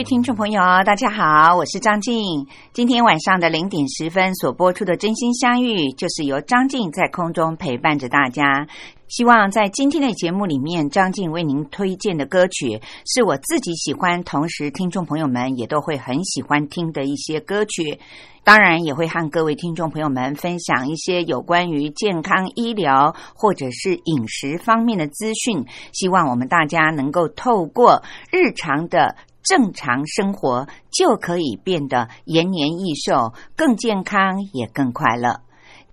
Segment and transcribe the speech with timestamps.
[0.00, 2.46] 位听众朋友，大家好，我是张静。
[2.72, 8.66] 今天晚上的零点十分所播出的《真心相遇》，就是由张静在空中陪伴着大家。
[9.08, 17.98] 希望在今天的节目里面，张静为您推荐的歌曲是我自己喜欢，同时听众朋友们也都会很喜欢听的一些歌曲。
[18.42, 25.66] 当然，也会和各位听众朋友们分享一些有关于健康医疗或者是饮食方面的资讯。
[25.92, 28.02] 希望我们大家能够透过
[28.32, 29.14] 日常的。
[29.42, 35.40] 正常生活就可以变得延年益寿，更健康也更快乐。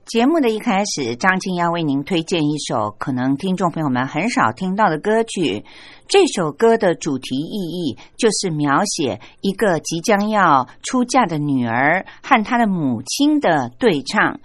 [0.06, 5.66] 节目的一开始，张静要为您推荐一首可能听众朋友们很少听到的歌曲。
[6.08, 14.40] 这首歌的主题意义就是描写一个即将要出嫁的女儿和她的母亲的对唱。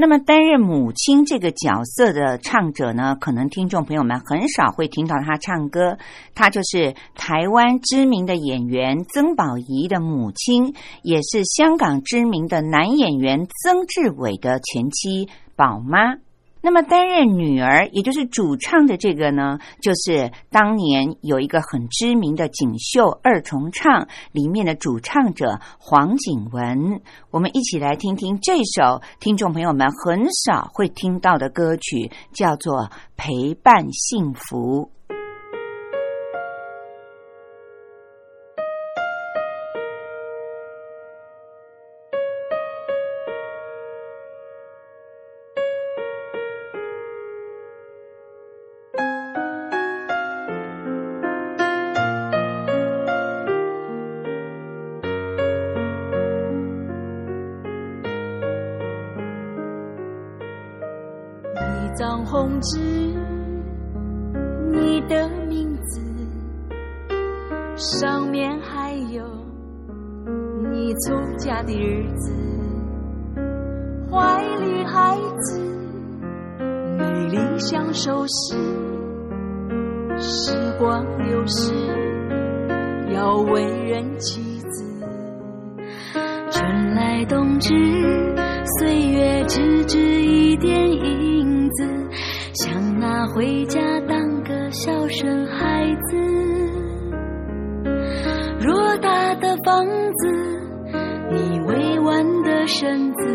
[0.00, 5.98] 那么，担任母亲这个角色的唱者呢，可能听众朋友们很少会听到他唱歌。
[6.34, 16.14] 他就是台湾知名的演员曾宝仪的母亲，也是香港知名的男演员曾志伟的前妻宝妈。
[16.62, 27.00] 那么担任女儿，也就是主唱的这个呢，就是当年有一个很知名的锦绣二重唱里面的主唱者黄景文。
[27.30, 32.82] 我们一起来听听这首听众朋友们很少会听到的歌曲，叫做
[33.16, 34.90] 《陪伴幸福》。
[94.70, 96.16] 当个孝顺孩子，
[98.60, 100.28] 偌大的房子，
[101.32, 103.26] 你委婉的身子，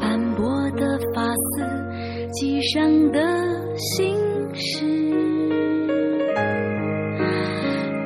[0.00, 3.20] 斑驳的发丝，系上的
[3.76, 4.16] 心
[4.54, 4.86] 事，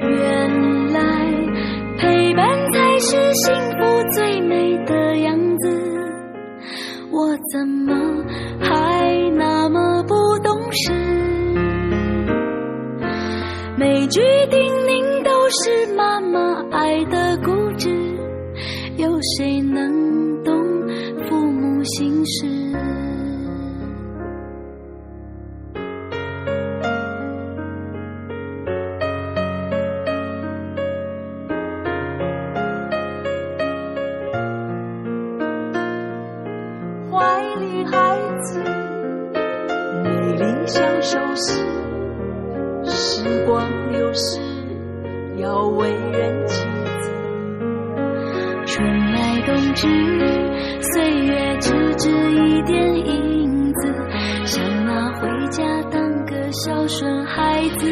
[0.00, 1.00] 原来
[1.97, 5.69] 陪伴才是幸福最美的样子，
[7.12, 8.24] 我怎么？
[14.17, 17.91] 每句叮咛都是妈妈爱的固执，
[18.97, 20.55] 有谁能懂
[21.27, 22.54] 父母心事？
[45.44, 46.65] 要为人妻
[47.02, 47.11] 子。
[48.67, 49.87] 春来冬至，
[50.81, 53.94] 岁月只值一点影子，
[54.46, 57.87] 想拿回家当个孝顺孩子。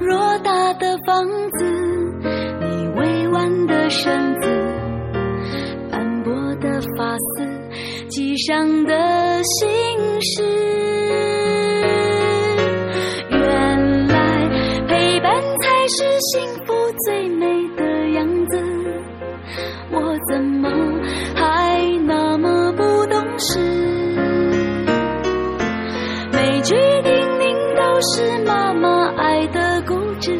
[0.00, 1.26] 偌大的房
[1.58, 1.64] 子，
[2.60, 4.48] 你委婉的身子，
[5.90, 7.44] 斑驳的发丝，
[8.08, 10.87] 系上的心事。
[16.48, 16.72] 幸福
[17.04, 17.46] 最美
[17.76, 18.58] 的样子，
[19.90, 20.70] 我怎么
[21.34, 23.58] 还那么不懂事？
[26.32, 30.34] 每句叮咛都是妈妈爱的固执，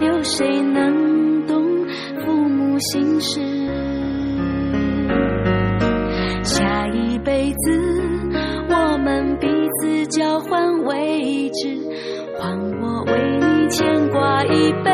[0.00, 1.62] 有谁能懂
[2.24, 3.40] 父母心事？
[6.42, 7.78] 下一辈子，
[8.70, 9.46] 我们彼
[9.82, 11.78] 此交换位置，
[12.38, 13.50] 换我为你。
[13.70, 14.89] 牵挂一辈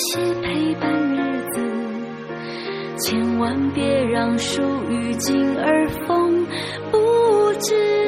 [0.00, 1.16] 些陪伴日
[1.52, 1.60] 子，
[2.98, 6.46] 千万别让树欲静而风
[6.90, 7.99] 不止。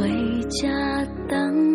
[0.00, 0.08] 回
[0.48, 1.69] 家等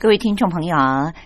[0.00, 0.78] 各位听众朋友，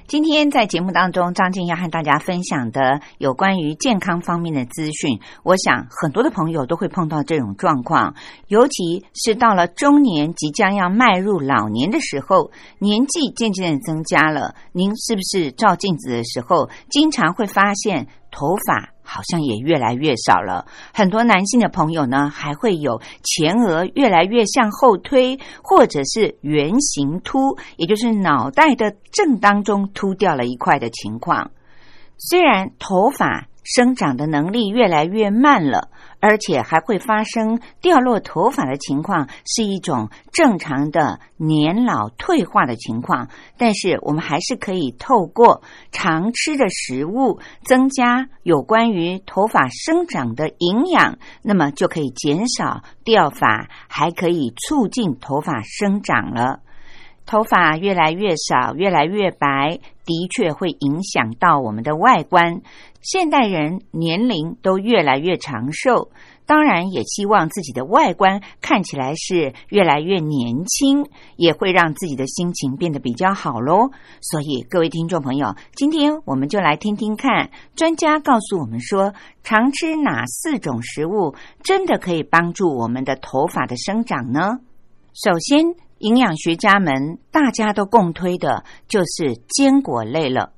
[0.08, 5.20] 今天在节目当中，张静要和大家分享的有关于健康方面的资讯。
[5.44, 8.16] 我想很多的朋友都会碰到这种状况，
[8.48, 12.50] 尤其是到了中年，即将要迈入老年的时候，
[12.80, 14.56] 年纪渐渐增加了。
[14.72, 18.90] 您是不是照镜子的时候，经常会发现头发？
[19.06, 20.66] 好像也越来越少了。
[20.92, 31.50] 很多男性的朋友呢，还会有前额越来越向后推，或者是圆形秃，也就是脑袋的正当中秃掉了一块的情况。
[32.16, 35.90] 虽然头发生长的能力越来越慢了。
[36.24, 43.28] 而且还会发生掉落头发的情况，是一种正常的年老退化的情况。
[43.58, 45.62] 但是我们还是可以透过
[45.92, 56.60] 常吃的食物，增加有关于头发生长的营养，那么就可以减少掉发，还可以促进头发生长了。
[57.26, 62.60] 头发越来越少，越来越白，的确会影响到我们的外观。
[63.00, 66.10] 现代人年龄都越来越长寿，
[66.46, 71.06] 当然也希望自己的外观看起来是越来越年轻，
[71.36, 73.90] 也会让自己的心情变得比较好喽。
[74.22, 79.12] 所以，各位听众朋友，今天我们就来听听看，专家告诉我们说，
[79.42, 84.60] 常吃哪四种食物真的可以帮助我们的头发的生长呢？
[85.14, 85.74] 首先。
[85.98, 90.52] 营养学家们大家都共推的就是坚果类了。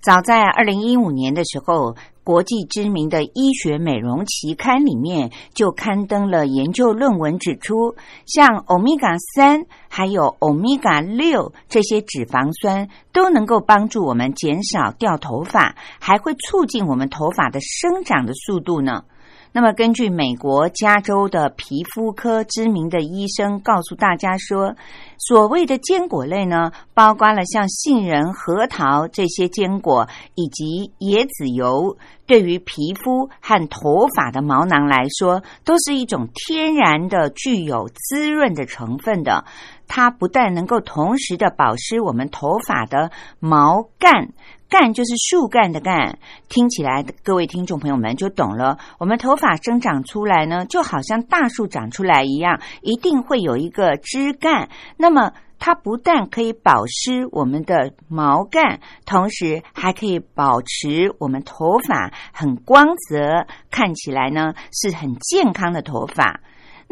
[0.00, 1.94] 早在二零一五年的时候，
[2.24, 19.04] 国际知名的医学美容期刊里面就刊登了研究论文，指出像欧米伽三还有欧米伽六这些脂肪酸都能够帮助我们减少掉头发，还会促进我们头发的生长的速度呢。
[19.52, 24.76] 那么，根据美国加州的皮肤科知名的医生告诉大家说，
[25.18, 39.44] 所谓的坚果类呢，包括了像杏仁、核桃这些坚果，以及椰子油，对于皮肤和头发的毛囊来说，都是一种天然的、具有滋润的成分的。
[39.88, 44.28] 它不但能够同时的保湿我们头发的毛干。
[44.70, 46.16] 干就是树干的干，
[46.48, 48.78] 听起来各位听众朋友们就懂了。
[48.98, 54.68] 我们头发生长出来呢，就好像大树长出来一样，一定会有一个枝干。
[54.96, 66.40] 那么它不但可以保湿我们的毛干，同时还可以保持我们头发很光泽，看起来呢是很健康的头发。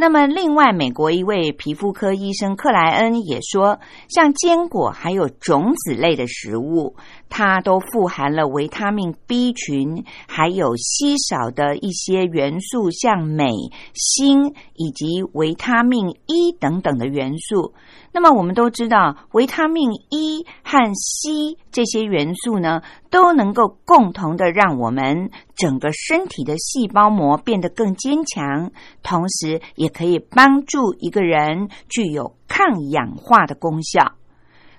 [0.00, 6.94] 那么，另外，美国一位皮肤科医生克莱恩也说，像坚果还有种子类的食物，
[7.28, 17.74] 它都富含了维他命 B 群，还有稀少的一些元素，像镁、锌以及维他命 E 等等的元素。
[18.20, 28.72] 那么我们都知道，维他命 E 和硒这些元素呢，都能够共同的让我们整个身体的细胞膜变得更坚强，
[29.04, 34.14] 同时也可以帮助一个人具有抗氧化的功效。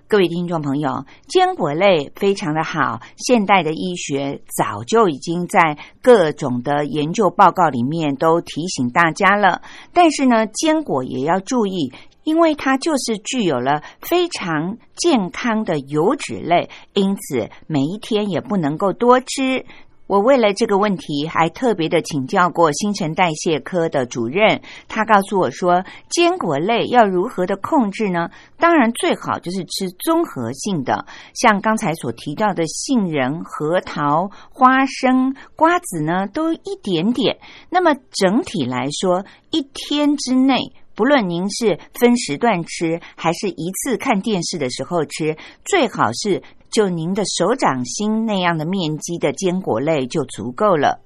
[0.10, 9.62] 各位听众朋友，坚果类非常的好，现代的医学早就已经在各种的研究报告里面都提醒大家了。
[9.93, 11.93] 但是呢，坚果也要注意，
[12.29, 19.65] 因为它就是具有了非常健康的油脂类，因此每一天也不能够多吃。
[20.05, 28.29] 我为了这个问题，还特别的请教过新陈代谢科的主任，他告诉我说，坚果类要如何的控制呢？
[28.59, 37.38] 当然最好就是吃综合性的，像刚才所提到的杏仁、核桃、花生、瓜子呢，都一点点。
[37.71, 40.57] 那么整体来说，一天之内，
[41.00, 46.44] 不论您是分时段吃，还是一次看电视的时候吃，最好是。
[46.70, 51.00] 就您的手掌心那样的面积的坚果类就足够了。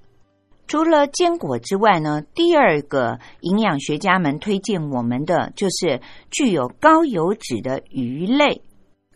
[0.68, 8.64] 除了坚果之外呢，第二个营养学家们推荐我们的就是具有高油脂的鱼类。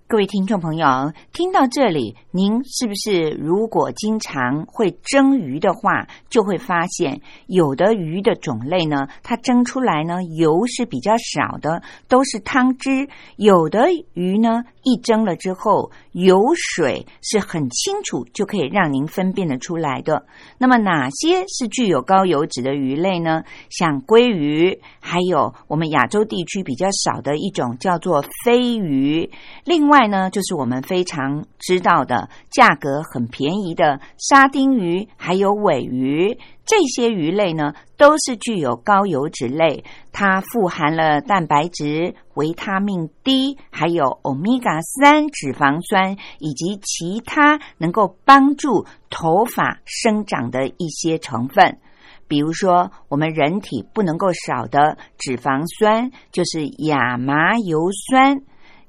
[0.10, 20.26] 各位听众朋友，听到这里，您是不是如果经常会蒸鱼的话，就会发现有的鱼的种类呢，它蒸出来呢油是比较少的，都是汤汁；有的鱼呢，一蒸了之后，油水是很清楚，就可以让您分辨得出来的。
[20.58, 23.44] 那么哪些是具有高油脂的鱼类呢？
[23.70, 29.30] 像鲑鱼，还有我们亚洲地区比较少的一种叫做飞鱼，
[29.66, 29.97] 另外。
[29.98, 51.80] 外呢，就是我们非常知道的，价格很便宜的沙丁鱼，还有尾鱼，这些鱼类呢，都是具有高油脂类，它富含了蛋白质、维他命 D，还有欧米伽三脂肪酸，以及其他能够帮助头发生长的一些成分。
[52.28, 58.42] 比如说，我们人体不能够少的脂肪酸，就是亚麻油酸。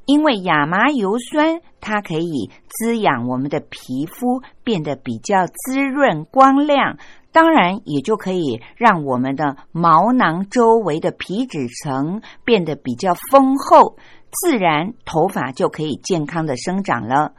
[0.09, 6.97] 因为亚麻油酸，它可以滋养我们的皮肤，变得比较滋润光亮，
[7.31, 13.99] 当然也就可以让我们的毛囊周围的皮脂层变得比较丰厚，
[14.31, 17.35] 自然头发就可以健康的生长了。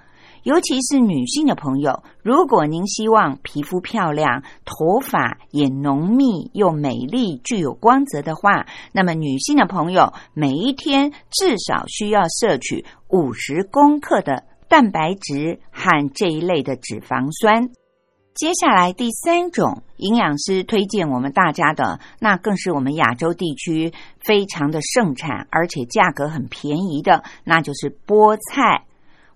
[0.49, 17.69] 尤其是女性的朋友，如果您希望皮肤漂亮、头发也浓密又美丽、具有光泽的话，那么女性的朋友每一天至少需要摄取五十公克的蛋白质和这一类的脂肪酸。
[18.33, 28.85] 接下来第三种营养师推荐我们大家的，那更是我们亚洲地区非常的盛产，而且价格很便宜的，那就是菠菜。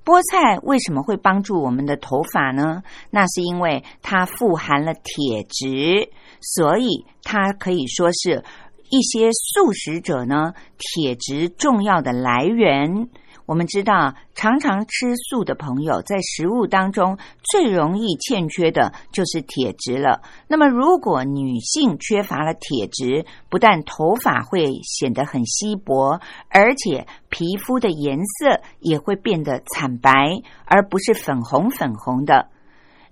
[0.05, 2.83] 菠菜为什么会帮助我们的头发呢？
[3.09, 6.09] 那是因为它富含了铁质，
[6.41, 8.43] 所以它可以说是
[8.89, 13.07] 一些素食者呢铁质重要的来源。
[13.45, 17.17] 我们知道，常常吃素的朋友在食物当中
[17.51, 20.21] 最容易欠缺的就是铁质了。
[20.47, 32.47] 那么，如果女性缺乏了铁质，不但头发会显得很稀薄，而且皮肤的颜色也会变得惨白，而不是粉红粉红的。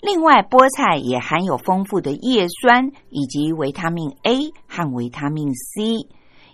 [0.02, 6.08] 另外，菠菜也含有丰富的叶酸以及维他命 A 和维他命 C。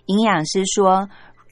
[0.06, 1.08] 营养师说。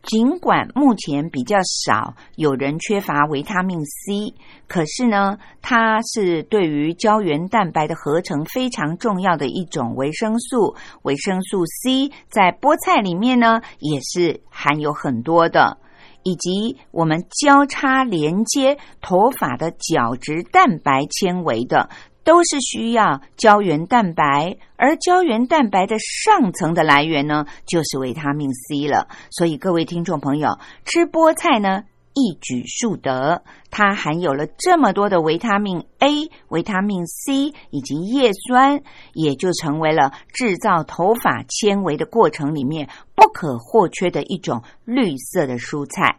[0.07, 4.35] 尽管目前比较少有人缺乏维他命 C，
[4.69, 10.77] 可是呢，它是对于胶原蛋白的合成非常重要的一种维生素。
[11.03, 15.79] 维生素 C 在菠菜里面呢，也是含有很多的，
[16.23, 21.91] 以及我们交叉连接头发的角质蛋白纤维的。
[22.27, 29.07] 都是需要胶原蛋白，而胶原蛋白的上层的来源呢，就是维他命 C 了。
[29.31, 46.19] 所以各位听众朋友，吃菠菜呢一举数得，它含有了这么多的维他命 A、维他命 C 以及叶酸，也就成为了制造头发纤维的过程里面不可或缺的一种绿色的蔬菜。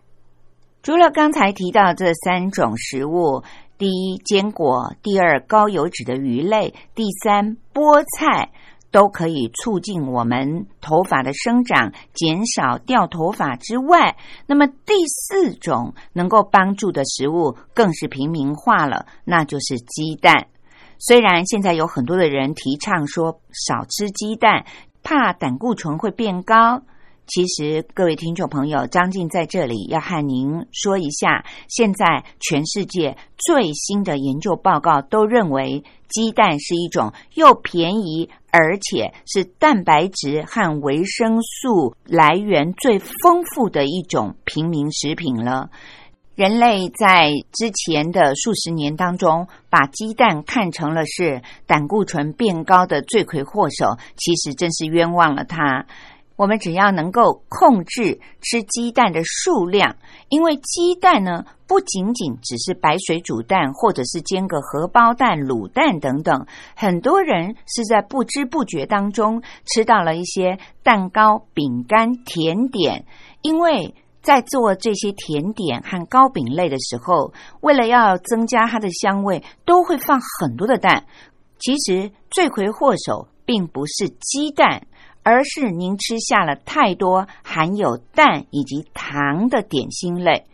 [0.84, 3.44] 除了刚才提到这三种食物。
[3.78, 8.52] 第一，坚果；第二，高油脂的鱼类；第三，菠菜，
[8.92, 14.18] 都可以促进我们头发的生长，减少掉头发之外，
[14.48, 20.48] 那么第四种能够帮助的食物更是平民化了，那就是鸡蛋。
[21.00, 24.66] 虽然现在有很多的人提倡说少吃鸡蛋，
[25.04, 26.82] 怕胆固醇会变高。
[27.28, 45.70] 其实，各位听众朋友，张静在这里要和您说一下，现在全世界最新的研究报告都认为，鸡蛋是一种又便宜，而且是蛋白质和维生素来源最丰富的一种平民食品了。
[46.36, 55.88] 人类在之前的数十年当中，把鸡蛋看成了是胆固醇变高的罪魁祸首，其实真是冤枉了他。
[56.38, 59.98] 我们只要能够控制吃鸡蛋的数量，
[60.30, 73.06] 因为鸡蛋呢不仅仅只是白水煮蛋，或者是煎个荷包蛋、卤蛋等等，很多人是在不知不觉当中吃到了一些蛋糕、饼干、甜点，
[73.42, 73.94] 因为。
[74.20, 81.06] 在做这些甜点和糕饼类的时候，为了要增加它的香味，都会放很多的蛋。
[81.60, 84.86] 其实罪魁祸首并不是鸡蛋，
[85.28, 90.46] 而是您吃下了太多含有蛋以及糖的点心类。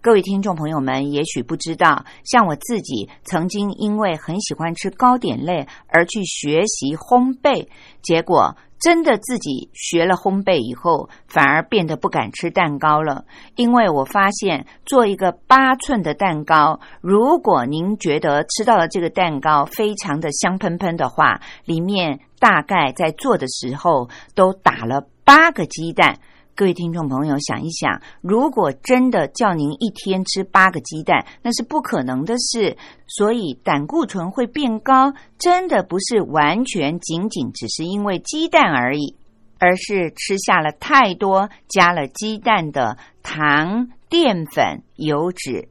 [0.00, 7.68] 各位听众朋友们，也许不知道，像我自己曾经因为很喜欢吃糕点类而去学习烘焙，
[8.00, 8.56] 结果。
[8.80, 13.26] 真的自己学了烘焙以后，反而变得不敢吃蛋糕了。
[13.54, 26.18] 因为我发现，做一个八寸的蛋糕，如果您觉得吃到了这个蛋糕非常的香喷喷的话，里面大概在做的时候都打了八个鸡蛋。
[26.56, 32.76] 各位听众朋友，想一想，如果真的叫您一天吃八个鸡蛋，那是不可能的事。
[33.06, 39.14] 所以胆固醇会变高，真的不是完全仅仅只是因为鸡蛋而已，
[39.60, 45.68] 而是吃下了太多加了鸡蛋的糖、淀粉、油脂。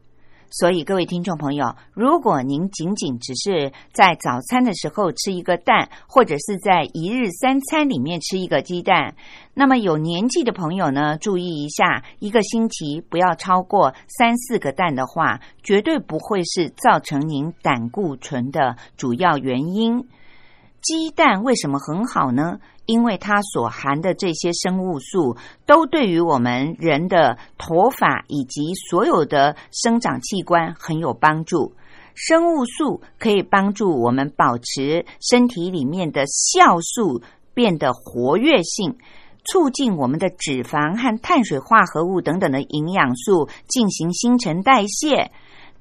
[0.54, 9.16] 所以，各位听众朋友，如果您仅仅只是在早餐的时候吃一个蛋，或者是在一日三餐里面吃一个鸡蛋，
[9.54, 20.06] 那么有年纪的朋友呢，注意一下，一个星期不要超过三四个蛋的话，绝对不会是造成您胆固醇的主要原因。
[20.82, 22.60] 鸡蛋为什么很好呢？
[22.92, 31.74] 因为它所含的这些生物素，都对于我们人的头发以及所有的生长器官很有帮助。
[32.16, 37.22] 生物素可以帮助我们保持身体里面的酵素
[37.54, 38.98] 变得活跃性，
[39.46, 45.32] 促进我们的脂肪和碳水化合物等等的营养素进行新陈代谢。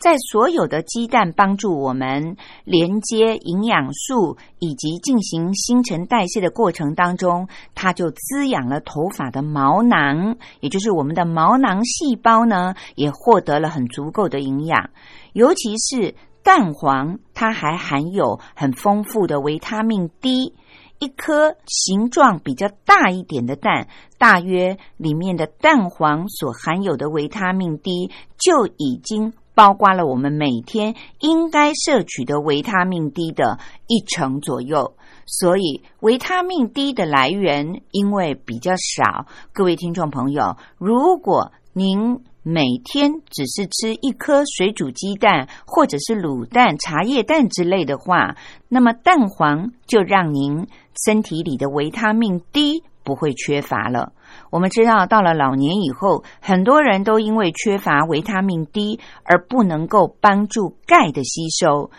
[0.00, 14.88] 在所有的鸡蛋帮助我们连接营养素以及进行新陈代谢的过程当中，它就滋养了头发的毛囊，也就是我们的毛囊细胞呢，也获得了很足够的营养。
[15.34, 20.54] 尤其是蛋黄，它还含有很丰富的维他命 D。
[20.98, 29.34] 一颗形状比较大一点的蛋，大约里面的蛋黄所含有的维他命 D 就已经。
[29.54, 34.94] 包括了我们每天应该摄取的维他命 D 的一成左右，
[35.26, 39.26] 所以维他命 D 的来源因为比较少。
[39.52, 48.36] 各位听众朋友，如果您每天只是吃一颗水煮鸡蛋，或者是卤蛋、茶叶蛋之类的话，
[48.68, 50.66] 那么蛋黄就让您
[51.04, 54.12] 身体里的维他命 D 不会缺乏了。
[54.50, 61.90] 我们知道，到了老年以后，很多人都因为缺乏维他命 D 而不能够帮助钙的吸收。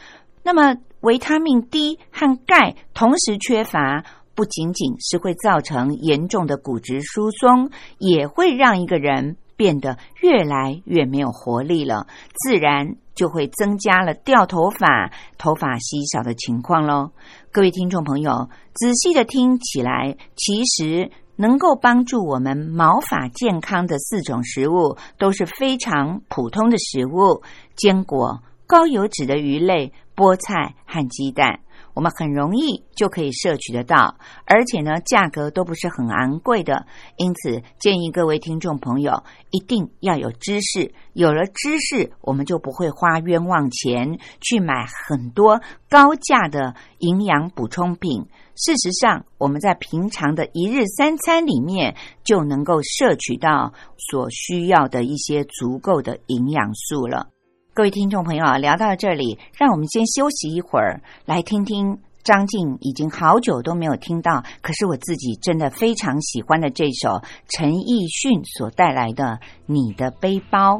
[0.41, 17.11] 那么，维他命 D 和钙同时缺乏，不仅仅是会造成严重的骨质疏松，也会让一个人变得越来越没有活力了，自然就会增加了掉头发、头发稀少的情况喽。
[17.51, 21.11] 各位听众朋友，仔细的听起来，其实。
[21.37, 27.41] 能够帮助我们毛发健康的四种食物都是非常普通的食物：
[27.75, 31.61] 坚果、高油脂的鱼类、菠菜和鸡蛋。
[31.93, 36.85] 我们很容易就可以摄取得到，而且呢，价格都不是很昂贵的。
[37.17, 40.93] 因此，建议各位听众朋友一定要有知识。
[41.13, 48.25] 有了知识，我们就不会花冤枉钱去买很多高价的营养补充品。
[48.55, 57.29] 事实上，我们在平常的一日三餐里面就能够摄取到所需要的一些足够的营养素了。
[57.73, 69.23] 各位听众朋友啊，聊到这里，让我们先休息一会儿，来听听张静已经好久都没有听到，可是我自己真的非常喜欢的这首陈奕迅所带来的
[69.67, 70.79] 《你的背包》。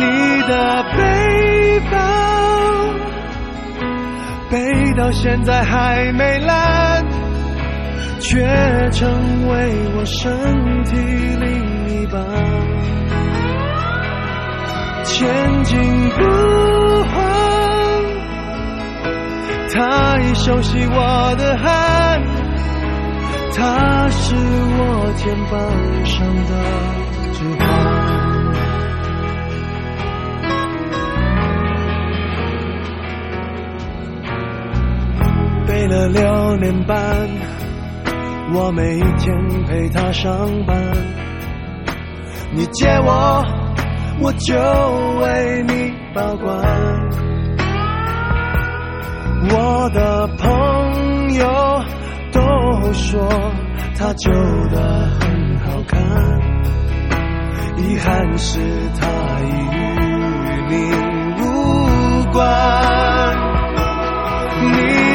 [0.00, 0.06] 你
[0.48, 0.98] 的背
[1.90, 1.98] 包
[4.50, 7.04] 背到现在还没烂，
[8.18, 8.40] 却
[8.90, 9.52] 成为
[9.96, 10.96] 我身体
[11.38, 11.48] 另
[11.88, 12.20] 一半。
[15.04, 15.78] 前进
[16.10, 16.18] 不
[17.04, 17.14] 换，
[19.74, 22.22] 他已熟悉我的汗，
[23.54, 25.60] 他是我肩膀
[26.06, 26.52] 上的
[27.34, 27.99] 指环。
[35.90, 36.96] 了六年半，
[38.54, 40.30] 我每天陪他上
[40.64, 40.76] 班。
[42.52, 43.44] 你借我，
[44.20, 44.54] 我就
[45.20, 46.48] 为你保管。
[49.52, 51.82] 我的朋友
[52.30, 52.40] 都
[52.92, 53.28] 说
[53.98, 54.30] 他旧
[54.70, 55.98] 的很好看，
[57.78, 58.60] 遗憾是
[59.00, 59.08] 他
[59.40, 59.78] 已与
[60.68, 60.72] 你
[61.42, 61.42] 无
[62.32, 62.38] 关。
[64.62, 64.68] 你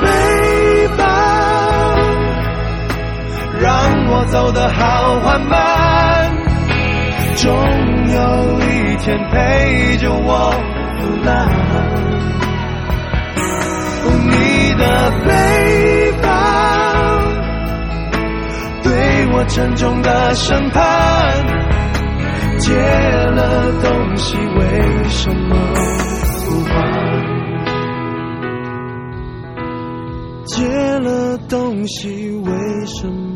[0.00, 0.06] 背
[0.96, 1.04] 包
[3.60, 3.70] 让
[4.08, 6.32] 我走得好缓慢，
[7.36, 7.50] 总
[8.08, 10.52] 有一天陪着我
[11.00, 11.48] 腐烂。
[14.24, 15.30] 你的背
[16.22, 16.28] 包
[18.82, 18.90] 对
[19.32, 20.80] 我沉重的审判，
[22.58, 25.56] 借了东西为什么
[26.46, 27.11] 不还？
[30.54, 33.31] 借了东西，为什么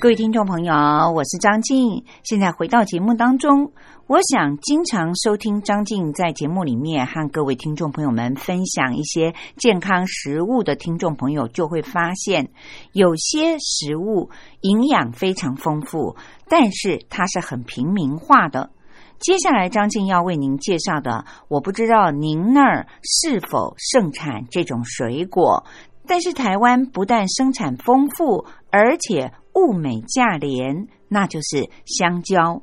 [0.00, 0.72] 各位听众朋友，
[1.12, 2.04] 我是张静。
[2.22, 3.72] 现在回到节目当中，
[4.06, 12.48] 我想经常收听张静在节目里面和各位听众朋友们分享一些健康食物的听众朋友，就会发现
[12.92, 14.30] 有些食物
[14.60, 16.16] 营养非常丰富，
[16.48, 18.70] 但是它是很平民化的。
[19.18, 25.64] 接下来，张静要为您介绍的，我不知道您那儿是否盛产这种水果，
[26.06, 32.62] 但是台湾不但生产丰富，而且物美价廉，那就是香蕉。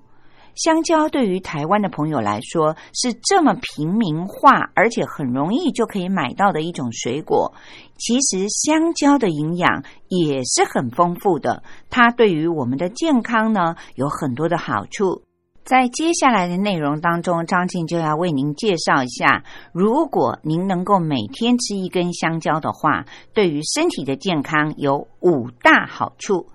[0.56, 7.54] 香蕉对于台湾的朋友来说是这么平民化，而且很容易就可以买到的一种水果。
[7.98, 15.24] 其实香蕉的营养也是很丰富的，它对于我们的健康呢有很多的好处。
[15.66, 26.46] 在接下来的内容当中，张静就要为您介绍一下，如果您能够每天吃一根香蕉的话，对于身体的健康有五大好处。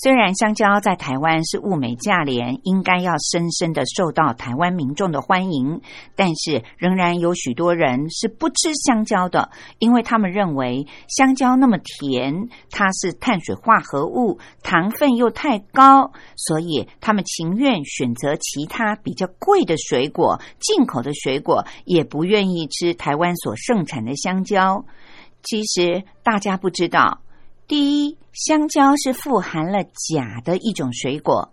[0.00, 5.80] 虽然香蕉在台湾是物美价廉，应该要深深的受到台湾民众的欢迎，
[6.14, 24.84] 但是仍然有许多人是不吃香蕉的，因为他们认为香蕉那么甜，它是碳水化合物，糖分又太高，所以他们情愿选择其他比较贵的水果，进口的水果，也不愿意吃台湾所盛产的香蕉。
[25.42, 27.20] 其实大家不知道。
[27.68, 31.52] 第一，香蕉是富含了钾的一种水果。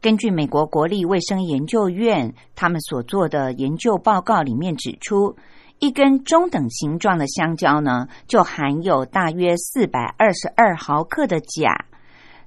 [0.00, 5.36] 根据美国国立卫生研究院他们所做的研究报告里面指出，
[5.78, 11.84] 一根中等形状的香蕉呢，就含有大约四百二十二毫克的钾。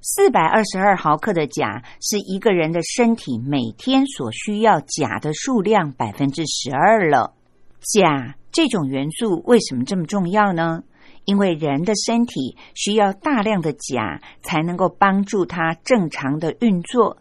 [0.00, 7.32] 四百二十二毫克的钾是一个人的身体每天所需要钾的数量百分之十二了。
[7.78, 10.82] 钾这种元素为什么这么重要呢？
[11.24, 17.18] 因为人的身体需要大量的钾，才能够帮助它正常的运作。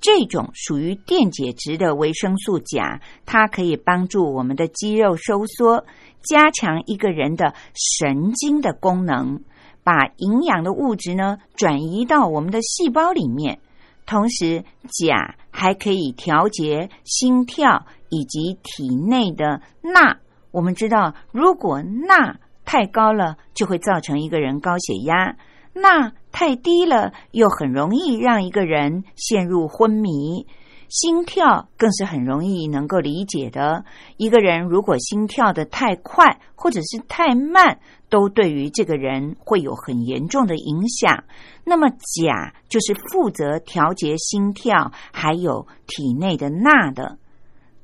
[0.00, 5.86] 这种属于电解质的维生素钾，它可以帮助我们的肌肉收缩，
[6.22, 9.40] 加强一个人的神经的功能，
[9.82, 13.60] 把营养的物质呢转移到我们的细胞里面。
[14.04, 20.18] 同时，钾还可以调节心跳以及体内的钠。
[20.50, 25.36] 我们知道，如果钠太高了，就会造成一个人高血压；
[25.74, 30.46] 钠太低了，又很容易让一个人陷入昏迷。
[30.90, 33.84] 心跳更是很容易能够理解的。
[34.16, 41.24] 一个人如果心跳的太快或者是太慢，都对于这个人会有很严重的影响。
[41.64, 47.18] 那么钾就是负责调节心跳还有体内的钠的。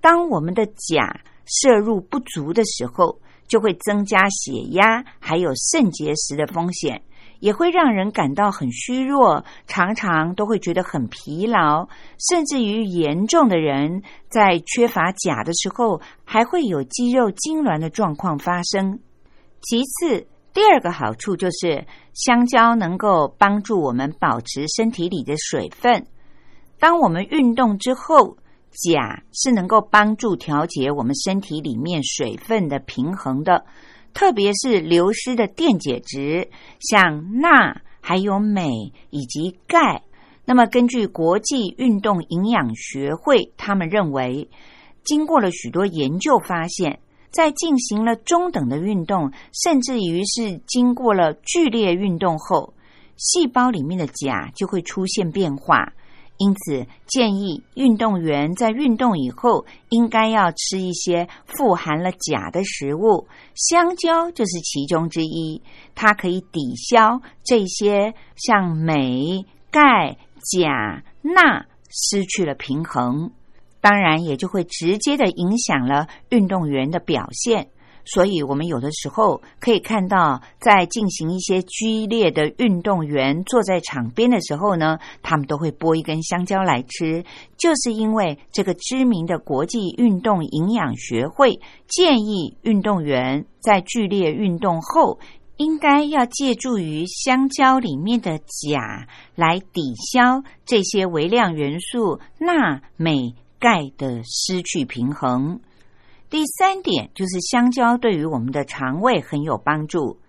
[0.01, 3.19] 当我们的钾摄入不足的时候，
[3.51, 7.03] 就会增加血压，还有肾结石的风险，
[7.41, 11.89] 也会让人感到很虚弱，常常都会觉得很疲劳，
[12.31, 19.01] 甚至于严重的人在缺乏钾的时候，还会有肌肉痉挛的状况发生。
[19.63, 21.85] 其次，第二个好处就是
[22.15, 26.07] 香蕉能够帮助我们保持身体里的水分。
[26.79, 28.37] 当我们运动之后，
[28.71, 33.65] 钾是能够帮助调节我们身体里面水分的平衡的，
[34.15, 36.49] 特别是流失的电解质，
[36.81, 40.03] 像钠、还有镁以及钙。
[40.45, 44.49] 那么，根据国际运动营养学会，他们认为，
[45.05, 46.99] 经过了许多研究，发现，
[47.31, 52.75] 在进行了中等的运动，甚至于是经过了剧烈运动后，
[53.17, 55.93] 细胞里面的钾就会出现变化。
[56.43, 65.61] 因此，建议运动员在运动以后，应该要吃一些富含了钾的食物，香蕉就是其中之一。
[65.95, 73.31] 它可以抵消这些像镁、钙、钾、钠失去了平衡，
[73.83, 77.69] 当然也就会直接的影响了运动员的表现。
[78.13, 87.25] 所以，我们有的时候可以看到，在进行一些剧烈的运动员坐在场边的时候呢，他们都会剥一根香蕉来吃，
[87.57, 95.21] 就是因为这个知名的国际运动营养学会建议运动员在剧烈运动后，
[95.57, 105.61] 应该要借助于香蕉里面的钾来抵消这些微量元素钠、镁、钙的失去平衡。
[106.31, 110.21] 第三点就是香蕉对于我们的肠胃很有帮助。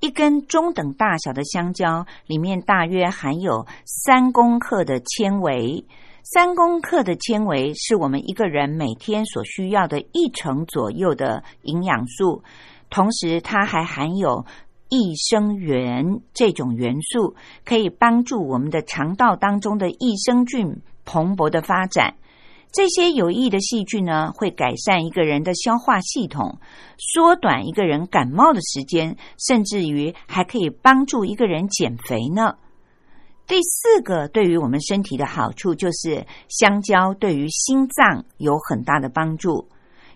[0.00, 5.84] 一根中等大小的香蕉里面大约含有三公克的纤维，
[6.24, 12.42] 三公克的纤维是我们一个人每天所需要的一成左右的营养素。
[12.88, 14.46] 同时，它还含有
[14.88, 22.14] 益生元这种元素，可以帮助我们的肠道当中的益生菌蓬勃的发展。
[22.72, 26.58] 这些有益的细菌呢，会改善一个人的消化系统，
[26.96, 32.56] 缩短一个人感冒的时间，甚至于还可以帮助一个人减肥呢。
[33.46, 39.68] 第四个对于我们身体的好处，就是香蕉对于心脏有很大的帮助。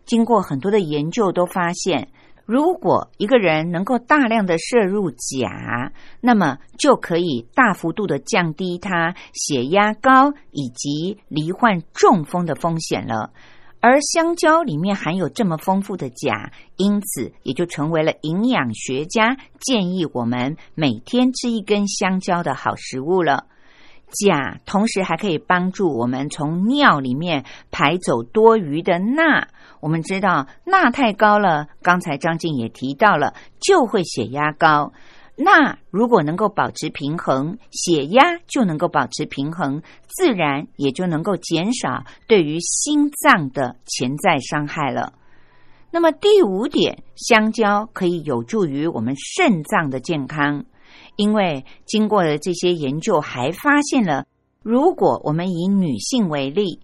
[0.06, 2.08] 经过很多的研究，都发现。
[2.46, 13.32] 如果一个人能够大量的摄入钾，那么就可以大幅度的降低他血压高以及罹患中风的风险了。
[13.80, 23.46] 而香蕉里面含有这么丰富的钾，因此也就成为了营养学家建议我们每天吃一根香蕉的好食物了。
[24.08, 29.48] 钾同时还可以帮助我们从尿里面排走多余的钠。
[29.80, 34.92] 我们知道钠太高了，刚才张静也提到了，就会血压高。
[35.36, 45.12] 钠如果能够保持平衡，血压就能够保持平衡，自然也就能够减少对于心脏的潜在伤害了。
[45.90, 50.64] 那么第五点，香蕉可以有助于我们肾脏的健康。
[51.16, 54.26] 因为经过了这些研究，还发现了，
[54.62, 56.80] 如果我们以女性为例，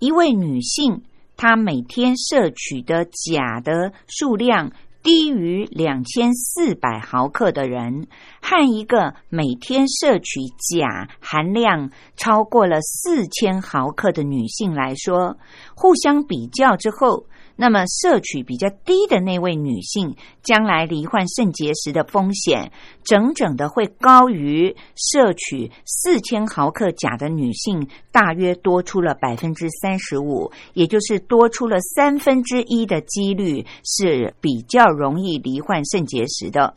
[0.00, 1.02] 一位女性
[1.36, 8.06] 他每天摄取的钾的数量低于两千四百毫克的人，
[8.40, 15.36] 和一个每天摄取钾含量超过了四千毫克的女性来说，
[15.74, 22.72] 互相比较之后，那么摄取比较低的那位女性，将来罹患肾结石的风险，
[23.04, 36.74] 整整的会高于摄取四千毫克钾的女性，大约多出了百分之三十五，也就是多出了三分之一的几率是比较容易罹患肾结石的。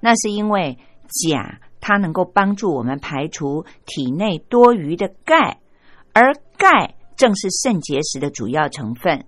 [0.00, 5.58] 那是因为钾它能够帮助我们排除体内多余的钙，
[6.12, 9.24] 而钙正是肾结石的主要成分。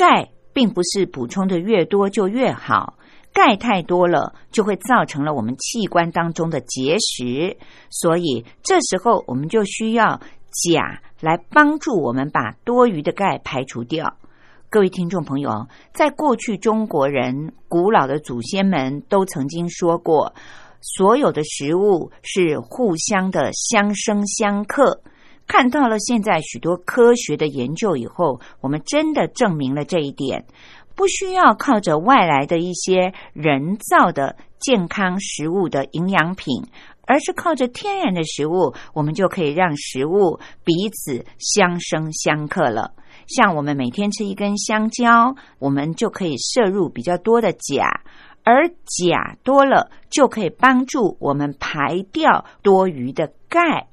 [0.00, 2.94] 钙并不是补充的越多就越好，
[3.34, 7.58] 钙太多了就会造成了我们器官当中的结石，
[7.90, 10.18] 所以这时候我们就需要
[10.50, 14.16] 钾来帮助我们把多余的钙排除掉。
[14.70, 20.32] 各位听众朋友，在过去中国人古老的祖先们都曾经说过，
[20.80, 25.02] 所有的食物是互相的相生相克。
[25.50, 30.44] 看到了现在许多科学的研究以后，我们真的证明了这一点，
[30.94, 36.62] 不需要靠着外来的一些人造的健康食物的营养品，
[37.04, 42.92] 而是靠着天然的食物，我们就可以让食物彼此相生相克了。
[43.26, 48.02] 像我们每天吃一根香蕉，我们就可以摄入比较多的钾，
[48.44, 53.88] 而钾多了就可以帮助我们排掉多余的钙。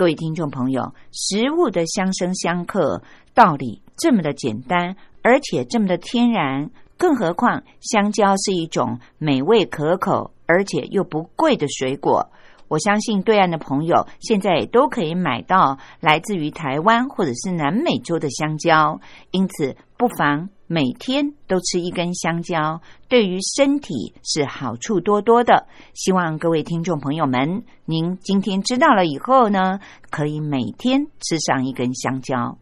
[0.00, 3.02] 各位听众朋友，食物的相生相克
[3.34, 12.30] 道理这么的简单，而且这么的天然，更何况香蕉是一种美味可口而且又不贵的水果。
[12.68, 20.48] 我相信对岸的朋友现在也都可以买到来自于台湾或者是南美洲的香蕉，因此不妨。
[20.72, 25.66] 每天都吃一根香蕉，对于身体是好处多多的。
[25.94, 29.80] 希望各位听众朋友们，您今天知道了以后呢，
[30.10, 32.56] 可以每天吃上一根香蕉。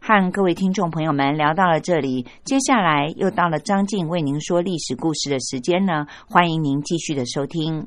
[0.00, 6.06] 和各位听众朋友们聊到了这里，接下来又到了张静为您说历史故事的时间呢。
[6.26, 7.86] 欢迎您继续的收听。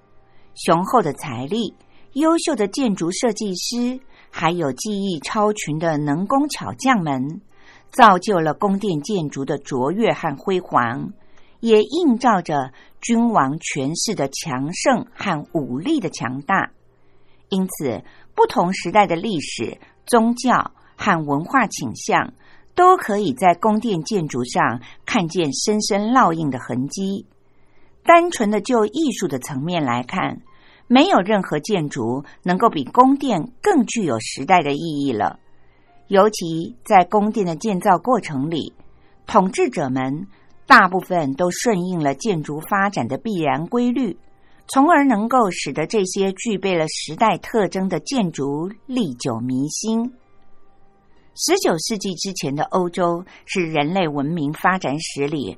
[0.53, 1.73] 雄厚的财力、
[2.13, 3.99] 优秀的建筑设计师，
[4.29, 7.41] 还有技艺超群的能工巧匠们，
[7.91, 11.13] 造就了宫殿建筑的卓越和辉煌。
[11.61, 16.71] 也映照着君王权势的强盛和武力的强大。
[17.49, 19.77] 因此，不同时代的历史、
[20.07, 22.33] 宗教和文化倾向，
[22.73, 27.27] 都可以在宫殿建筑上看见深深烙印的痕迹。
[28.03, 30.41] 单纯的就艺术的层面来看，
[30.87, 35.39] 没有任何建筑能够比宫殿更具有时代的意义了。
[36.07, 38.73] 尤其在宫殿的建造过程里，
[39.25, 40.27] 统治者们
[40.65, 44.17] 大部分都顺应了建筑发展的必然规律，
[44.67, 50.13] 从而能够使得这些具备了时代特征的建筑历久弥新。
[51.33, 55.57] 十九世纪之前的欧洲是人类文明发展史里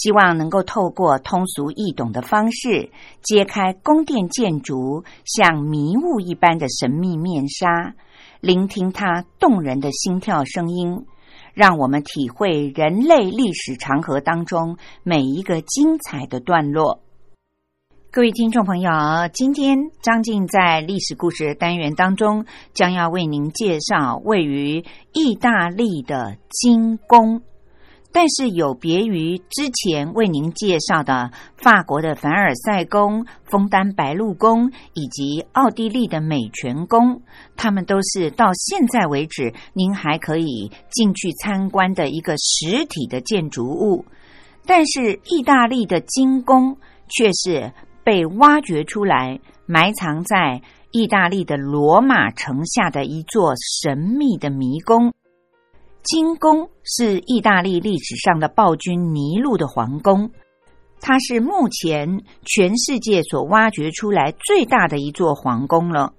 [0.00, 7.96] 希望能够透过通俗易懂的方式，揭开宫殿建筑像迷雾一般的神秘面纱，
[8.40, 11.04] 聆听它动人的心跳声音，
[11.52, 17.00] 让我们体会人类历史长河当中每一个精彩的段落。
[18.12, 18.90] 各位听众朋友，
[19.34, 27.42] 今天张静在历史故事单元当中将要为您介绍位于意大利的金宫，
[28.12, 37.22] 但是有别于之前为您介绍的法国的凡尔赛宫、枫丹白露宫以及奥地利的美泉宫，
[37.56, 44.04] 他们都是到现在为止您还可以进去参观的一个实体的建筑物，
[44.66, 46.76] 但是意大利的金宫
[47.08, 47.72] 却是。
[48.04, 53.52] 被挖掘出来，埋藏在意大利的罗马城下的一座
[53.82, 55.12] 神秘的迷宫。
[56.08, 60.30] 金宫是意大利历史上的暴君尼禄的皇宫，
[61.02, 66.14] 它是目前全世界所挖掘出来最大的一座皇宫了。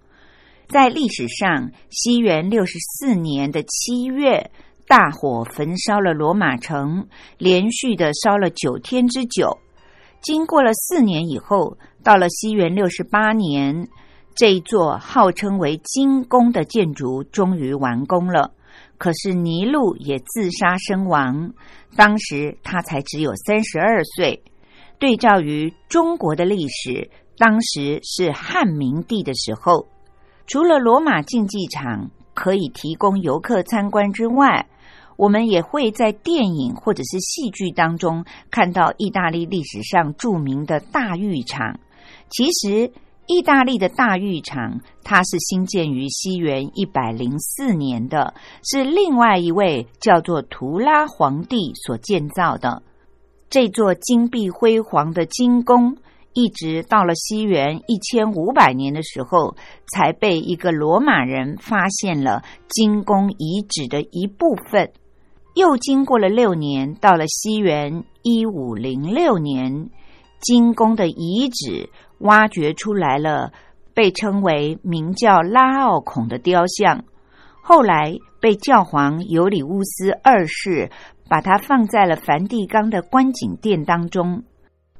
[0.68, 4.52] 在历史上，西元六十四年的七月，
[4.88, 7.08] 大火焚烧了罗马城，
[7.40, 9.58] 连续的烧了九天之久。
[10.22, 13.88] 经过了四年以后，到了西元六十八年，
[14.36, 18.52] 这一座号称为金宫的建筑终于完工了。
[19.00, 21.54] 可是尼禄也自杀身亡，
[21.96, 24.44] 当时他才只有三十二岁。
[25.00, 29.88] 对照于中国的历史，当时是汉明帝的时候，
[30.46, 34.68] 除了罗马竞技场可以提供游客参观之外，
[35.16, 41.80] 我们也会在电影或者是戏剧当中看到意大利历史上著名的大浴场。
[42.30, 42.92] 其实，
[43.30, 52.82] 意大利的大浴场它是兴建于西元一百零四年的，是另外一位叫做图拉皇帝所建造的。
[53.48, 55.98] 这座金碧辉煌的金宫，
[56.34, 59.56] 一直到了西元一千五百年的时候，
[59.94, 64.92] 才被一个罗马人发现了金宫遗址的一部分。
[65.54, 69.92] 又经过了六年，到了西元一五零六年，
[70.42, 73.52] 金宫的遗址挖掘出来了，
[73.94, 77.04] 被称为名叫拉奥孔的雕像。
[77.62, 80.90] 后来被教皇尤里乌斯二世
[81.30, 84.44] 把它放在了梵蒂冈的观景殿当中。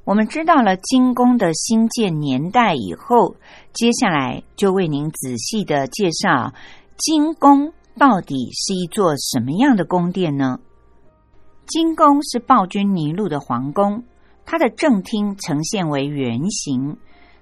[0.04, 3.36] 我们知道了金宫的兴建年代以后，
[3.72, 6.52] 接下来就为您仔细的介绍
[6.96, 7.72] 金宫。
[7.98, 10.58] 到底是一座什么样的宫殿呢？
[11.66, 14.04] 金宫是暴君尼禄的皇宫，
[14.46, 16.96] 它的正厅呈现为圆形，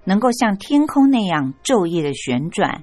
[0.08, 2.82] 能够像天空那样昼夜的旋转。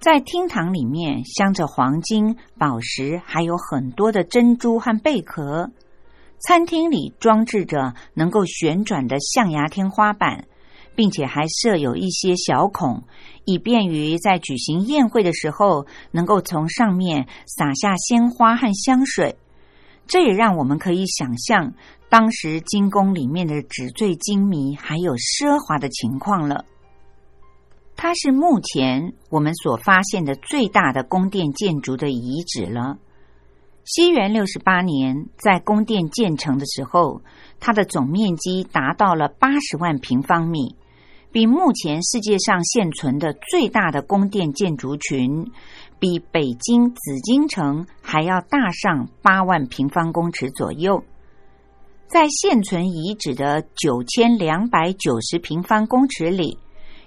[0.00, 5.70] 在厅堂里面镶着黄金、宝石，还有很多的珍珠和贝壳。
[6.40, 10.48] 餐厅里装置着能够旋转的象牙天花板，
[10.96, 13.04] 并且还设有一些小孔，
[13.44, 19.36] 以便于在举行宴会的时候能够从上面洒下鲜花和香水。
[20.08, 21.74] 这也让我们可以想象
[22.08, 26.64] 当时金宫里面的纸醉金迷还有奢华的情况了。
[27.94, 32.96] 它是目前我们所发现的最大的宫殿建筑的遗址了。
[33.84, 37.22] 西元六十八年，在宫殿建成的时候，
[37.58, 40.76] 它的总面积达到了八十万平方米，
[41.32, 45.50] 比目前世界上现存的最大的宫殿建筑群，
[45.98, 51.02] 比北京紫禁城还要大上八万平方公尺左右。
[52.06, 56.58] 在现存遗址的九千两百九十平方公尺里。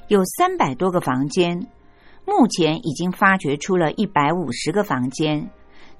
[0.07, 1.67] 有三百多个房间，
[2.27, 5.49] 目前已经发掘出了一百五十个房间，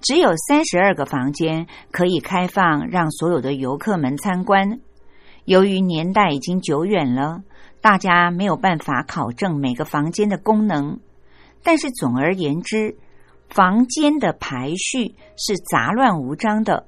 [0.02, 4.82] 只有三十二个房间可以开放让所有的游客们参观。
[5.46, 7.42] 由于年代已经久远了，
[7.80, 11.00] 大家没有办法考证每个房间的功能。
[11.64, 12.98] 但是总而言之，
[13.50, 16.88] 房间的排序是杂乱无章的，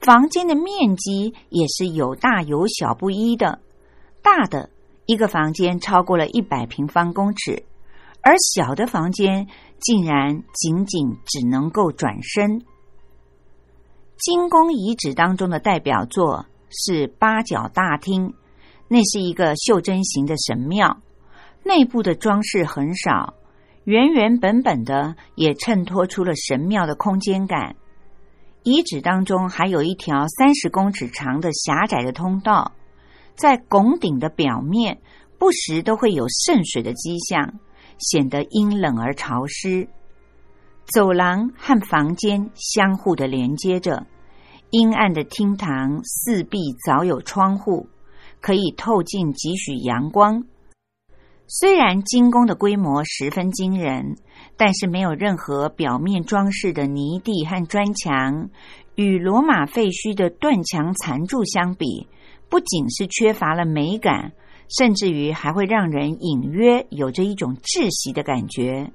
[0.00, 3.60] 房间的面积也是有大有小不一的，
[4.22, 4.70] 大的。
[5.08, 7.62] 一个房间超过了一百平方公尺，
[8.22, 9.46] 而小的房间
[9.78, 12.60] 竟然仅仅只能够转身。
[14.18, 18.34] 金宫遗址当中的代表作是八角大厅，
[18.88, 21.00] 那是一个袖珍型的神庙，
[21.62, 23.34] 内部的装饰很少，
[23.86, 27.76] 原原本本的也衬托出了神庙的空间感。
[28.64, 32.72] 遗址当中还有一条三十公尺长的狭窄的通道。
[33.36, 34.98] 在拱顶的表面，
[35.38, 37.60] 不时都会有渗水的迹象，
[37.96, 39.86] 显得阴冷而潮湿。
[40.86, 44.04] 走廊和房间相互的连接着，
[44.70, 47.88] 阴暗的厅堂四壁早有窗户，
[48.40, 50.42] 可以透进几许阳光。
[51.48, 54.16] 虽然金宫的规模十分惊人，
[54.56, 58.50] 但是没有任何表面装饰的泥地和砖墙，
[58.96, 62.08] 与罗马废墟的断墙残柱相比。
[62.48, 64.32] 不仅是缺乏了美感，
[64.68, 68.92] 甚至于还会让人隐约有着一种窒息的感觉。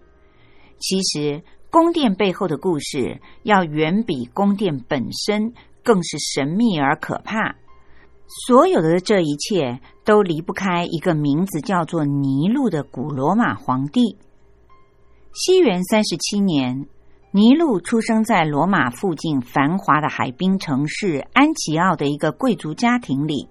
[0.77, 7.55] 其实，宫殿背后的故事要远比宫殿本身更是神秘而可怕。
[8.33, 14.17] 所有的这一切都离不开一个名字叫做尼禄的古罗马皇帝。
[15.33, 16.87] 西元三十七年，
[17.31, 23.49] 尼禄出生在罗马附近繁华的海滨城市安奇奥的一个贵族家庭里。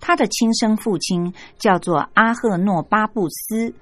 [0.00, 3.74] 他的亲生父亲叫做阿赫诺巴布斯，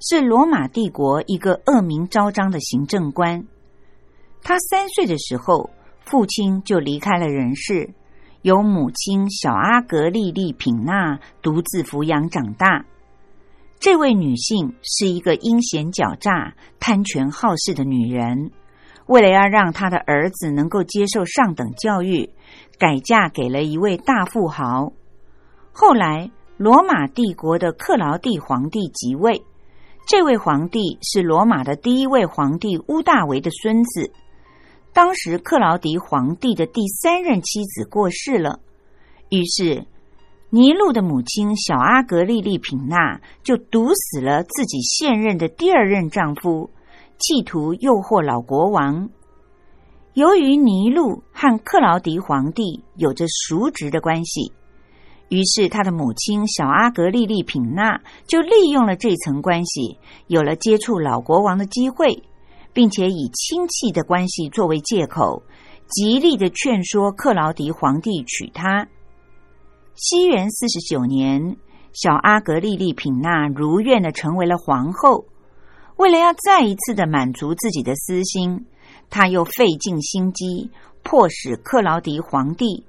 [0.00, 3.46] 是罗马帝国一个恶名昭彰的行政官。
[4.42, 5.68] 他三岁的时候，
[6.06, 7.90] 父亲就离开了人世，
[8.44, 12.84] 由母亲小阿格丽丽品娜独自抚养长大。
[13.80, 18.50] 这位女性是一个阴险狡诈、贪权好事的女人，
[19.06, 22.28] 为了要让她的儿子能够接受上等教育，
[22.78, 24.92] 改嫁给了一位大富豪。
[25.72, 29.42] 后来，罗马帝国的克劳地皇帝即位。
[30.06, 34.12] 这位皇帝是罗马的第一位皇帝乌大维的孙子。
[34.94, 38.60] 当时，克劳迪皇帝的第三任妻子过世了，
[39.28, 39.84] 于是
[40.50, 46.70] 尼禄的母亲小阿格丽丽品娜就毒死了自己现任的第二任丈夫，
[47.18, 49.10] 企图诱惑老国王。
[50.12, 54.52] 由于尼禄和克劳迪皇帝有着叔侄的关系。
[55.28, 62.22] 于是，他的母亲小阿格丽丽品娜就利用了这层关系，有了接触老国王的机会，
[62.74, 65.42] 并且以亲戚的关系作为借口，
[65.88, 68.86] 极力的劝说克劳迪皇帝娶她。
[69.94, 71.56] 西元四十九年，
[71.94, 75.24] 小阿格丽丽品娜如愿的成为了皇后。
[75.96, 78.66] 为了要再一次的满足自己的私心，
[79.08, 80.70] 她又费尽心机，
[81.02, 82.84] 迫使克劳迪皇帝。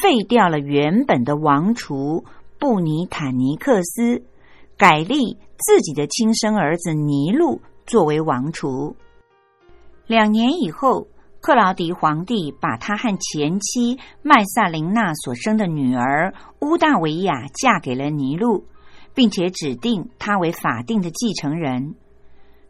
[0.00, 2.24] 废掉了原本的王储
[2.60, 4.22] 布尼坦尼克斯，
[4.76, 8.94] 改立自己的亲生儿子尼禄作为王储。
[10.10, 11.06] 两年以后，
[11.40, 18.64] 克劳迪皇帝把他和前妻麦萨琳娜所生的女儿乌大维亚嫁给了尼禄，
[19.14, 21.94] 并且指定他为法定的继承人。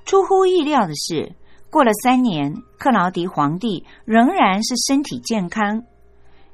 [0.04, 1.32] 出乎意料的是，
[1.70, 5.84] 过了三年，克劳迪皇帝仍然是身体健康。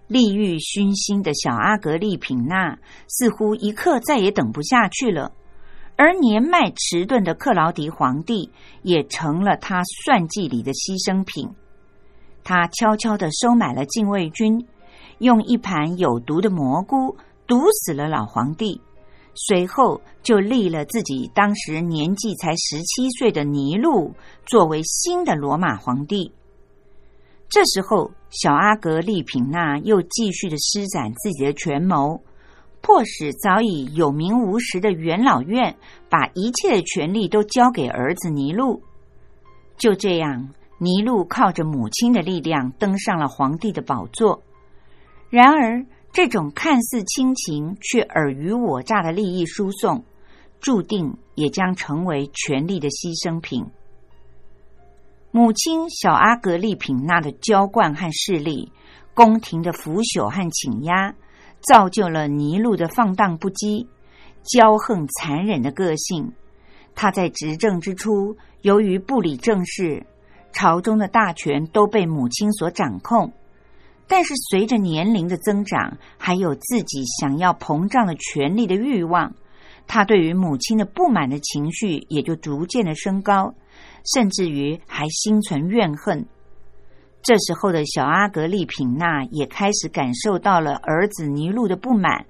[0.07, 2.79] 利欲熏心的小阿格丽品娜
[3.09, 5.33] 似乎一刻再也等不下去了，
[5.97, 8.51] 而年迈迟钝的克劳迪皇帝
[8.83, 11.51] 也成了他算计里的牺牲品。
[12.45, 14.67] 他悄悄的收买了禁卫军，
[15.19, 17.17] 用一盘有毒的蘑菇
[17.47, 18.81] 毒死了老皇帝，
[19.35, 26.31] 随后就立了自己当时年纪才十七岁的尼禄作为新的罗马皇帝。
[27.49, 32.21] 这时候，小阿格丽品娜又继续的施展自己的权谋，
[32.87, 35.77] 迫使早已有名无实的元老院
[36.09, 38.81] 把一切的权力都交给儿子尼禄。
[39.77, 44.41] 就这样，尼禄靠着母亲的力量登上了皇帝的宝座。
[45.31, 50.05] 然而，这种看似亲情却尔虞我诈的利益输送，
[50.61, 53.67] 注定也将成为权力的牺牲品。
[55.33, 58.71] 母亲小阿格丽品娜的娇惯和势力，
[59.13, 61.17] 宫廷的腐朽和倾压，
[61.67, 63.87] 造就了尼禄的放荡不羁、
[64.45, 66.33] 骄横残忍的个性。
[66.95, 70.07] 他在执政之初，由于不理政事，
[70.53, 73.33] 朝中的大权都被母亲所掌控。
[74.07, 79.35] 但是随着年龄的增长，还有自己想要膨胀的权力的欲望，
[79.89, 83.53] 他对于母亲的不满的情绪也就逐渐的升高，
[84.15, 86.25] 甚至于还心存怨恨。
[87.27, 92.25] 这时候的小阿格丽品娜也开始感受到了儿子尼禄的不满，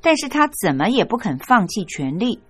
[0.00, 2.40] 但是他怎么也不肯放弃权力，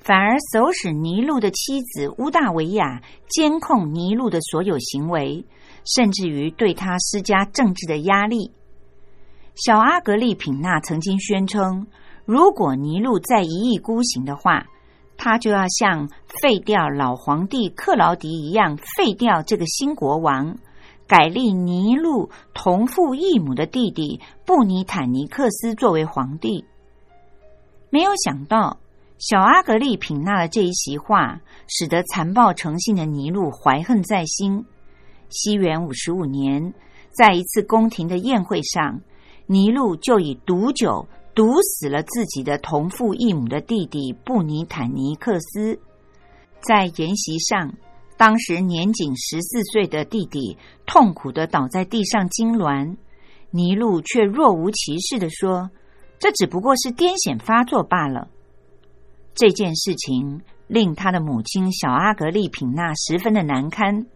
[0.00, 5.46] 反而唆使尼禄的妻子乌大维亚监控尼禄的所有行为。
[5.94, 8.50] 甚至于对他施加政治的压力。
[9.54, 11.86] 小阿格丽品娜曾经宣称，
[12.24, 14.66] 如果尼禄再一意孤行的话，
[15.16, 16.08] 他就要像
[16.42, 20.58] 废掉老皇帝克劳迪一样废掉这个新国王，
[21.06, 26.64] 改立尼禄同父异母的弟弟布尼坦尼克斯作为皇帝。
[27.90, 28.78] 没有想到，
[29.18, 34.64] 小阿格丽品娜的这一席话，使得残暴成性的尼禄怀恨在心。
[35.28, 36.74] 西元五十五年，
[37.12, 39.00] 在一次宫廷的宴会上，
[39.46, 45.78] 尼禄就以毒酒毒死了自己的同父异母的弟弟布尼坦尼克斯。
[46.60, 47.72] 在筵席上，
[48.16, 50.56] 当时年仅十四岁的弟弟
[50.86, 52.96] 痛苦的倒在地上痉挛，
[53.50, 55.70] 尼禄却若无其事的说
[56.18, 58.28] ：“这只不过是癫痫发作罢了。”
[59.34, 64.06] 这件事情令他的母亲小阿格丽品娜十分的难堪。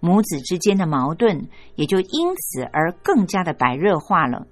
[0.00, 4.46] 母子之间的矛盾也就因此而更加的白热化了。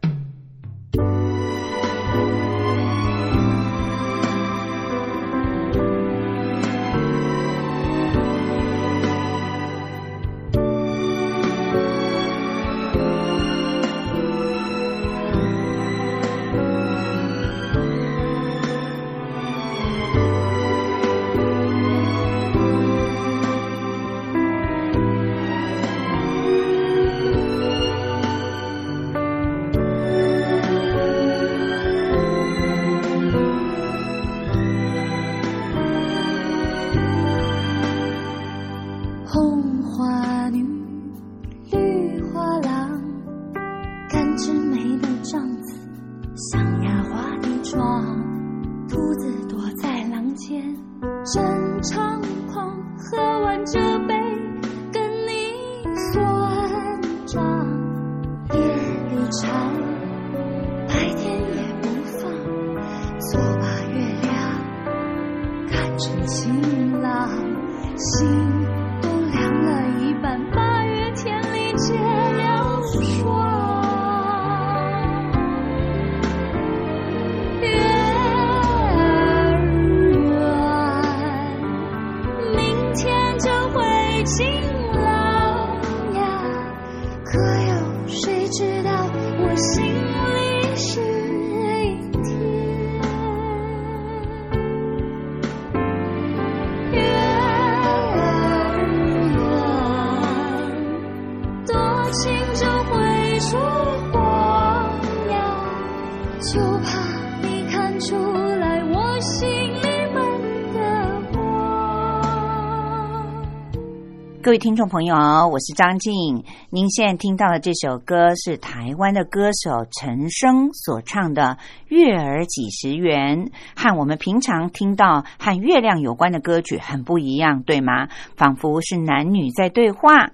[114.43, 115.15] 各位听众朋友，
[115.49, 116.43] 我是张静。
[116.71, 121.43] 您现在听到的这首歌是台湾的歌手陈升所唱的
[121.89, 123.45] 《月儿几时圆》，
[123.77, 128.09] 和我们平常听到和月亮有关的歌曲很不一样，对吗？
[128.35, 130.31] 仿佛是男女在对话。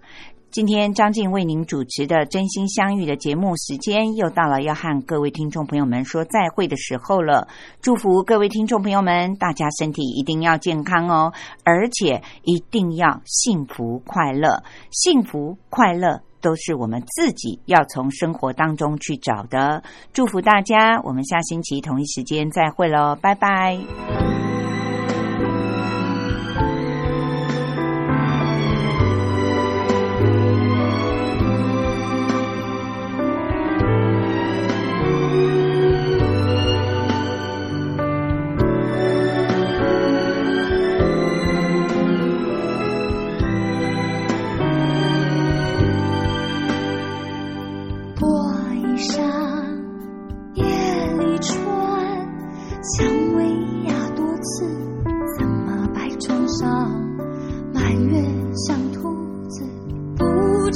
[0.57, 7.46] 今天张静为您主持的《真心相遇》的节目时间又到了，要和各位听众朋友们说再会的时候了。
[7.82, 16.22] 祝福各位听众朋友们，大家身体一定要健康哦，而且一定要幸福快乐，幸福快乐。
[16.40, 19.82] 都是我们自己要从生活当中去找的。
[20.14, 23.78] 祝福大家，我们下星期同一时间再会喽，拜拜。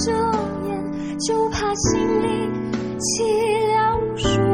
[0.04, 0.12] 遮
[0.66, 2.48] 掩，就怕心里
[2.98, 4.49] 凄凉说。